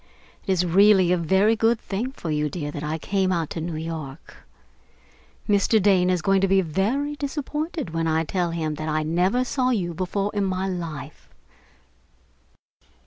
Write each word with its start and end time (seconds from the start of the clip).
It 0.47 0.51
is 0.51 0.65
really 0.65 1.11
a 1.11 1.15
very 1.17 1.55
good 1.55 1.79
thing 1.79 2.11
for 2.11 2.31
you, 2.31 2.49
dear, 2.49 2.71
that 2.71 2.83
I 2.83 2.97
came 2.97 3.31
out 3.31 3.51
to 3.51 3.61
New 3.61 3.75
York. 3.75 4.35
Mr. 5.47 5.79
Dane 5.79 6.09
is 6.09 6.23
going 6.23 6.41
to 6.41 6.47
be 6.47 6.61
very 6.61 7.15
disappointed 7.15 7.91
when 7.91 8.07
I 8.07 8.23
tell 8.23 8.49
him 8.49 8.73
that 8.81 8.89
I 8.89 9.03
never 9.03 9.43
saw 9.45 9.69
you 9.69 9.93
before 9.93 10.31
in 10.33 10.43
my 10.43 10.67
life.... 10.67 11.29